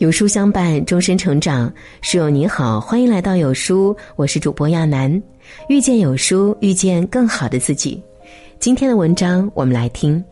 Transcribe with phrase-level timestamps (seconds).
[0.00, 1.70] 有书相伴，终身成长。
[2.00, 5.22] 书友你好，欢迎来到有书，我是主播亚楠。
[5.68, 8.02] 遇见有书，遇见更好的自己。
[8.58, 10.24] 今天的文章，我们来听。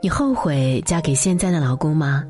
[0.00, 2.24] 你后悔嫁给现在的老公吗？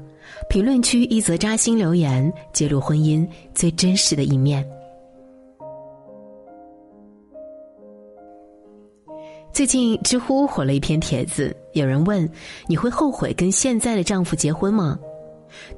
[0.48, 4.66] 评论区一则扎心留言，揭露婚姻最真实的一面。
[9.52, 12.26] 最近知乎火了一篇帖子，有人问：
[12.66, 14.98] 你会后悔跟现在的丈夫结婚吗？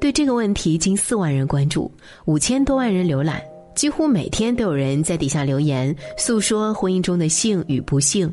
[0.00, 1.90] 对这个问题，近四万人关注，
[2.24, 3.42] 五千多万人浏览，
[3.74, 8.32] 几乎每天都有人在底下留言，诉说婚姻中的幸与不幸，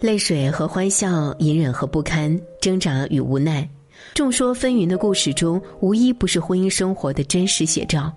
[0.00, 3.68] 泪水和欢笑，隐忍和不堪，挣扎与无奈，
[4.14, 8.12] 众说纷纭的故事中，无一不是婚姻生活的真实写照。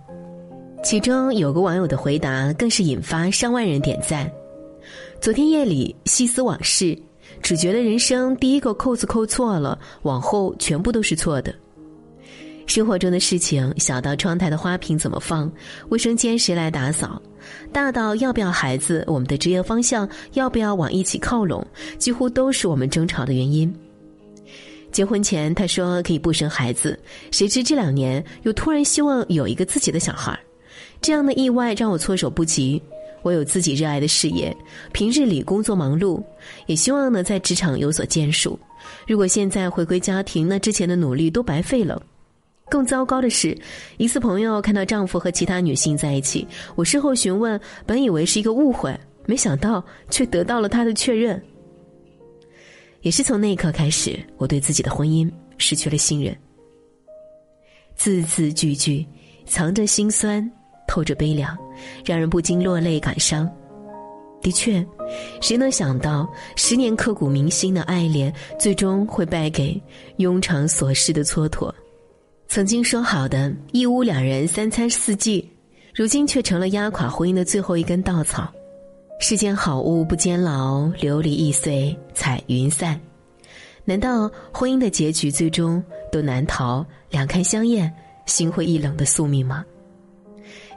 [0.84, 4.30] 其中有个网友的回答，更是引发上万人点赞。
[5.22, 6.98] 昨天夜里细思往事，
[7.42, 11.56] 只觉得人生第一个扣子扣错了，往后全部都是错的。
[12.66, 15.52] 生活中的事情，小到窗台的花瓶怎么放，
[15.90, 17.22] 卫生间谁来打扫，
[17.72, 21.66] 大到要不要孩子，我们的职业方向要不要往一起靠拢，
[21.98, 23.74] 几乎都是我们争吵的原因。
[24.92, 26.98] 结婚前他说可以不生孩子，
[27.32, 30.40] 谁知这两年又突然希望有一个自己的小孩儿
[31.02, 32.82] 这样的意外让我措手不及。
[33.24, 34.56] 我有自己热爱的事业，
[34.92, 36.22] 平日里工作忙碌，
[36.66, 38.60] 也希望呢在职场有所建树。
[39.08, 42.02] 如果现在回归家庭，那之前的努力都白费了。
[42.74, 43.56] 更糟糕的是，
[43.98, 51.40] 一次朋友看到丈夫和其他女性在一起，我事后询问，本以为是一个误会，没想到却得到了他的确认。
[53.02, 56.36] 也是从那一刻开始，我对自己的婚姻失去了信任。
[57.94, 59.06] 字字句句
[59.46, 60.52] 藏着心酸，
[60.88, 61.56] 透着悲凉，
[62.04, 63.48] 让人不禁落泪感伤。
[64.42, 64.84] 的确，
[65.42, 69.80] 谁能想到十年刻骨铭心的爱恋，最终会败给
[70.18, 71.72] 庸常琐事的蹉跎？
[72.48, 75.50] 曾经说好的一屋两人三餐四季，
[75.94, 78.52] 如今却成了压垮婚姻的最后一根稻草。
[79.20, 83.00] 世间好物不坚牢，琉璃易碎彩云散。
[83.86, 87.92] 难道婚姻的结局最终都难逃两看相厌，
[88.26, 89.66] 心灰意冷的宿命吗？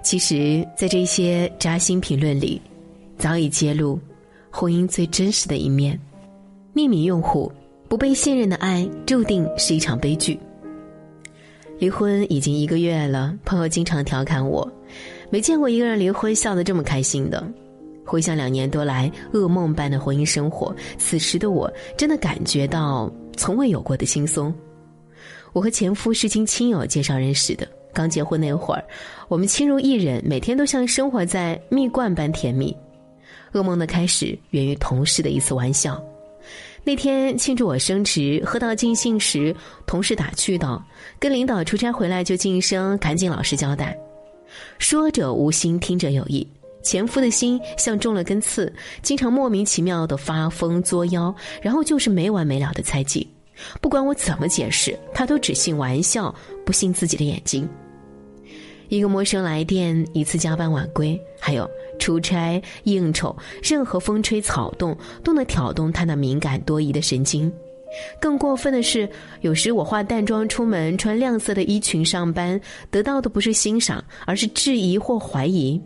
[0.03, 2.60] 其实，在这些扎心评论里，
[3.19, 3.98] 早已揭露
[4.50, 5.98] 婚姻最真实的一面。
[6.72, 7.50] 秘密用户
[7.88, 10.38] 不被信任的爱，注定是一场悲剧。
[11.78, 14.66] 离婚已经一个月了，朋友经常调侃我，
[15.28, 17.47] 没见过一个人离婚笑得这么开心的。
[18.03, 24.54] 回想两年多来噩梦般的婚姻生活，此时的我真的感觉到从未有过的轻松。
[25.53, 28.82] 我和前夫是经亲友介绍认识的，刚结婚那会儿，
[29.28, 32.75] 我们亲如一人，每天都像生活在蜜罐般甜蜜。
[33.53, 36.03] 噩梦的开始源于同事的一次玩笑。
[36.86, 39.52] 那天庆祝我升职，喝到尽兴时，
[39.88, 40.80] 同事打趣道
[41.19, 43.98] ：“跟领导出差回来就晋升，赶紧老实交代。”
[44.78, 46.47] 说者无心，听者有意。
[46.84, 53.28] 前夫的心像中了根刺，经常莫名其妙的发疯作妖，然后就是没完没了的猜忌。
[53.80, 56.32] 不管我怎么解释，他都只信玩笑，
[56.64, 57.68] 不信自己的眼睛。
[58.88, 67.53] 一个陌生来电，一次加班晚归，还有出差应酬，任何风吹草动都能挑动他那敏感多疑的神经。
[68.21, 69.09] 更过分的是，
[69.43, 75.81] 有时我化淡妆出门，穿亮色的衣裙上班，得到的不是欣赏，而是质疑或怀疑。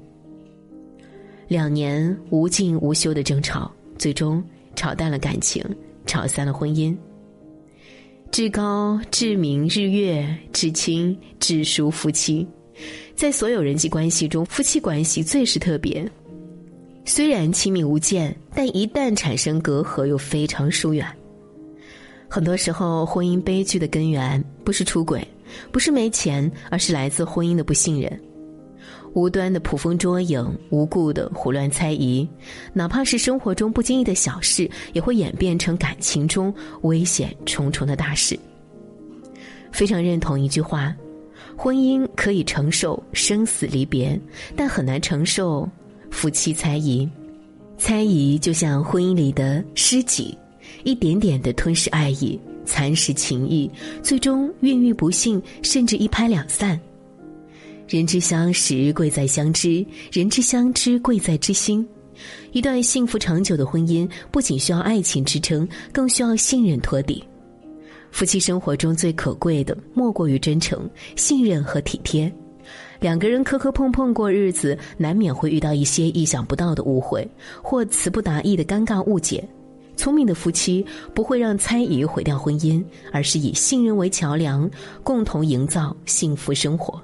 [1.46, 4.42] 两年无尽无休的争吵，最终
[4.74, 5.62] 吵淡了感情，
[6.06, 6.96] 吵散了婚姻。
[8.30, 12.48] 至高至明日月，至亲至疏夫妻。
[13.14, 16.08] 在所有人际关系中，夫妻关系最是特别。
[17.04, 21.06] 虽然亲密无间，但一旦产生隔阂，又非常疏远。
[22.28, 25.26] 很多时候，婚姻悲剧的根源不是出轨，
[25.72, 28.20] 不是没钱，而是来自婚姻的不信任。
[29.14, 32.28] 无端的捕风捉影，无故的胡乱猜疑，
[32.72, 38.38] 哪怕是生活中不经意的小事，也会演变成感情中危险重重的大事。
[39.72, 40.94] 非常认同一句话。
[41.62, 44.18] 婚姻可以承受生死离别，
[44.56, 45.68] 但很难承受
[46.10, 47.06] 夫妻猜疑。
[47.76, 50.34] 猜疑就像婚姻里的尸己，
[50.84, 53.70] 一点点的吞噬爱意，蚕食情谊，
[54.02, 56.80] 最终孕育不幸，甚至一拍两散。
[57.86, 61.86] 人之相识，贵在相知；人之相知，贵在知心。
[62.52, 67.22] 一段幸福长久的婚姻，不仅需要爱情支撑，更需要信任托底。
[68.10, 72.32] 夫妻生活中最可贵的，莫过于真诚、信任和体贴。
[73.00, 77.26] 两个人磕磕碰碰过日子，难免会遇到一些意想不到的误会
[77.62, 79.42] 或词不达意的尴尬误解，
[79.96, 80.84] 聪明的夫妻
[81.14, 84.70] 不会让猜疑毁掉婚姻，而是以信任为桥梁，
[85.02, 87.00] 共同营造幸福生活。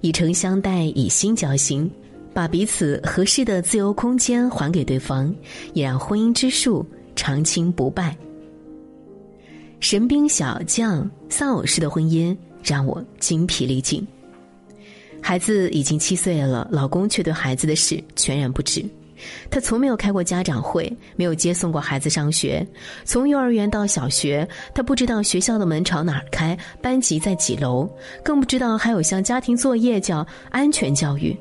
[0.00, 1.88] 以诚相待，以心交心，
[2.32, 5.32] 把彼此合适的自由空间还给对方，
[5.72, 6.84] 也让婚姻之树
[7.14, 8.16] 长青不败。
[9.84, 14.02] 神兵小将丧偶式的婚姻让我精疲力尽。
[15.20, 18.82] 孩子已经七岁了，老公却对孩子的事全然不知。
[19.50, 22.66] 他从没有开过家长会，没有接送过孩子上学。
[23.04, 27.86] 从幼儿园到小学，他不知道学校的门朝哪儿开，班级在几楼，
[28.24, 31.36] 更不知道还有项家庭作业叫安全教育。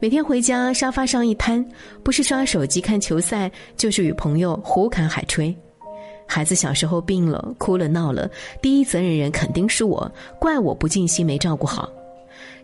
[0.00, 1.62] 每天回家，沙发上一瘫，
[2.02, 5.54] 不是刷手机看球赛，就是与朋友胡侃海吹。
[6.26, 8.30] 孩子小时候病了、哭了、闹了，
[8.60, 11.90] 第一责任人肯定是我，怪我不尽心没照顾好。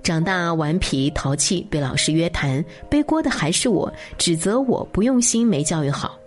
[0.03, 6.19] 长大顽皮淘气，被老师约谈，背锅的还是我，指责我不用心没教育好。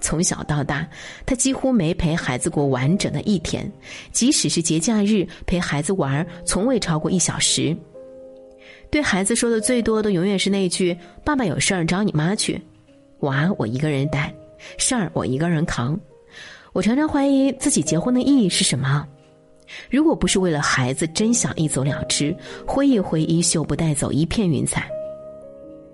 [0.00, 0.88] 从小到大，
[1.26, 3.70] 他几乎没陪孩子过完整的一天，
[4.12, 7.76] 即使是节假日陪孩子玩，从未超过一小时。
[8.90, 12.62] 对孩子说的最多的，永远是那句：“爸爸有事儿找你妈去，
[13.20, 14.32] 娃我一个人带，
[14.78, 15.98] 事儿我一个人扛。”
[16.78, 19.04] 我常常怀疑自己结婚的意义是什么。
[19.90, 22.32] 如果不是为了孩子，真想一走了之，
[22.64, 24.88] 挥一挥衣袖，不带走一片云彩。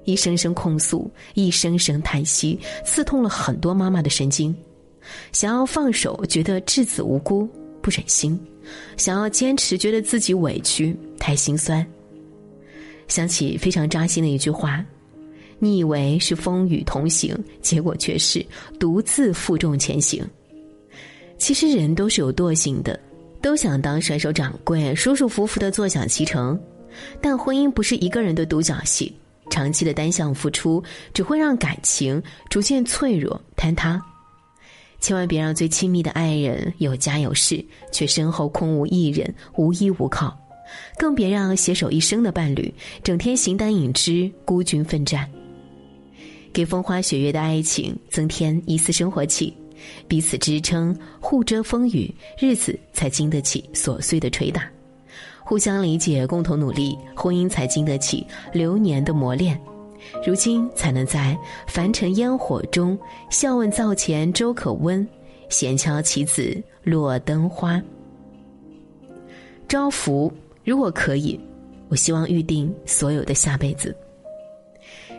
[0.05, 4.55] 一声声控诉，一声声叹息，刺痛了很多妈妈的神经。
[5.33, 7.49] 想要放手，觉得稚子无辜，
[7.81, 8.39] 不忍心；
[8.99, 11.85] 想要坚持，觉得自己委屈，太心酸。
[13.09, 14.85] 想起非常扎心的一句话
[15.59, 18.45] ：“你以为是风雨同行，结果却是
[18.79, 20.23] 独自负重前行。”
[21.44, 22.99] 其实人都是有惰性的。
[23.43, 26.58] 都想当甩手掌柜，舒舒服服的坐享其成，
[27.20, 29.14] 但婚姻不是一个人的独角戏，
[29.50, 30.82] 长期的单向付出
[31.12, 34.02] 只会让感情逐渐脆弱坍塌。
[35.00, 37.62] 千万别让最亲密的爱人有家有室，
[37.93, 40.35] 却身后空无一人、无依无靠；
[40.96, 45.31] 更别让携手一生的伴侣整天形单影只、孤军奋战。
[46.55, 49.55] 给风花雪月的爱情增添一丝生活气。
[50.07, 54.63] 彼此支撑，互遮风雨，日子才经得起琐碎的捶打；
[55.45, 59.59] 互相理解，共同努力，婚姻才经得起流年的磨练。
[60.27, 61.37] 如今才能在
[61.67, 62.99] 凡尘烟火中，
[63.31, 65.07] 笑问灶前粥可温，
[65.49, 67.83] 闲敲棋子落灯花。
[69.67, 70.31] 招福，
[70.63, 71.41] 如果可以，
[71.89, 73.97] 我希望预定所有的下辈子。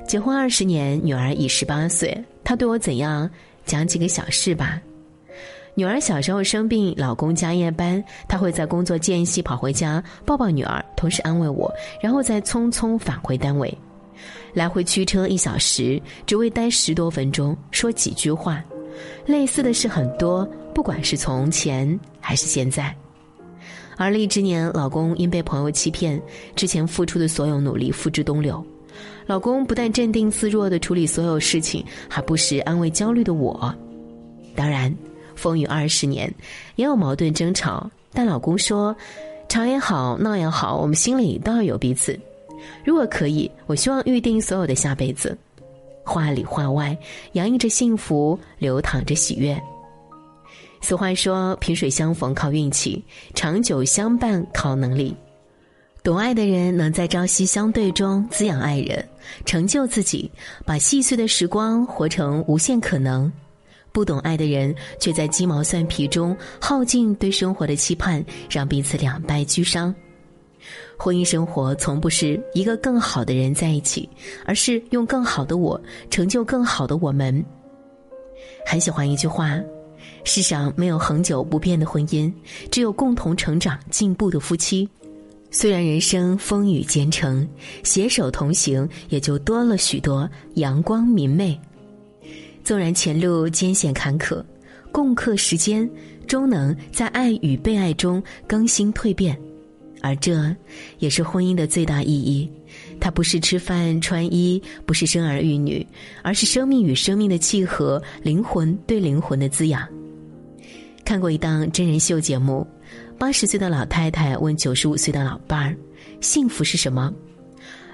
[0.08, 3.28] 结婚二十年，女儿已十八岁，她对我怎样？
[3.66, 4.82] 讲几个小事吧。
[5.78, 11.70] 女儿小时候生病，老公加夜班，她会在工作间隙跑回家抱抱女儿，同时安慰我，
[12.02, 13.78] 然后再匆匆返回单位，
[14.54, 18.64] 来回驱车一小时，只为待十多分钟，说几句话。
[19.26, 22.96] 类似的事很多，不管是从前还是现在。
[23.98, 26.22] 而立之年，老公因被朋友欺骗，
[26.56, 28.66] 之前付出的所有努力付之东流。
[29.26, 33.74] 老公不但镇定自若的处理所有事情，还不时安慰焦虑的我。
[34.56, 34.96] 当然，
[35.36, 36.32] 风雨二十年，
[36.76, 38.96] 也有矛盾争吵，但老公说，
[39.50, 42.18] 吵也好，闹也好，我们心里都要有彼此。
[42.84, 45.38] 如果可以，我希望预定所有的下辈子，
[46.04, 46.98] 话里话外
[47.34, 49.60] 洋溢着幸福，流淌着喜悦。
[50.82, 55.16] 俗话说，萍水相逢靠运气，长久相伴靠能力。
[56.06, 59.04] 懂爱的人能在朝夕相对中滋养爱人，
[59.44, 60.30] 成就自己，
[60.64, 63.28] 把细碎的时光活成无限可能；
[63.92, 69.94] 不懂爱的人却在鸡毛蒜皮中耗尽对生活的期盼，让彼此两败俱伤。
[70.96, 74.08] 婚姻生活从不是一个更好的人在一起，
[74.46, 75.82] 而是用更好的我
[76.12, 77.44] 成就更好的我们。
[78.64, 79.60] 很喜欢一句话：
[80.24, 82.32] 世上没有恒久不变的婚姻，
[82.70, 84.88] 只有共同成长进步的夫妻。
[85.52, 87.48] 虽然人生风雨兼程，
[87.84, 91.58] 携手同行也就多了许多阳光明媚。
[92.64, 94.44] 纵然前路艰险坎坷，
[94.92, 95.90] 共克时间，
[96.28, 99.40] 终能在爱与被爱中更新蜕变。
[100.02, 100.54] 而这，
[101.00, 102.50] 也是婚姻的最大意义。
[103.00, 105.86] 它不是吃饭穿衣，不是生儿育女，
[106.22, 109.88] 而是生命与生命的契合，灵魂对灵魂的滋养。
[111.06, 112.68] 看过一档真人秀节目。
[113.18, 115.76] 八十岁的老太太问九十五岁的老伴儿
[116.22, 117.12] ：“幸福是什么？”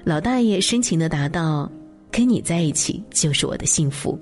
[0.04, 1.70] 老大爷深情的答道
[2.10, 4.18] ：“跟你在一起就是我的幸福。”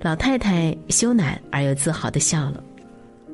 [0.00, 2.62] 老太太羞赧而又自豪的笑了。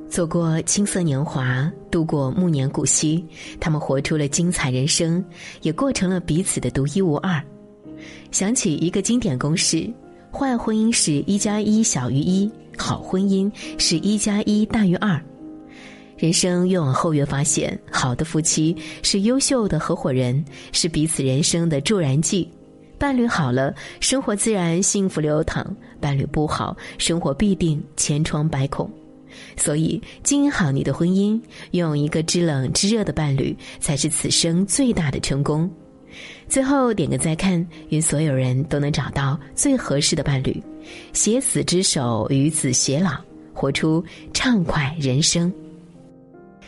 [0.09, 3.25] 走过青涩年华，度过暮年古稀，
[3.61, 5.23] 他们活出了精彩人生，
[5.63, 7.43] 也过成了彼此的独一无二。
[8.31, 9.91] 想起一个经典公式：
[10.33, 15.21] 坏婚姻是一加一小于一，好婚姻是一加一大于二。
[16.19, 22.51] 人生越往后越发现，好的夫妻是优秀的合伙人，是彼此人生的助燃剂。
[22.99, 25.65] 伴侣好了，生活自然幸福流淌；
[26.01, 28.91] 伴侣不好，生活必定千疮百孔。
[29.57, 35.71] 所以，经营好你的婚姻，拥有一个知冷知热的伴侣，才是此生最大的成功。
[36.49, 40.61] 最后点个再看，愿所有人都能找到最合适的伴侣，
[41.13, 43.13] 携死之手与子偕老，
[43.55, 45.53] 活出畅快人生。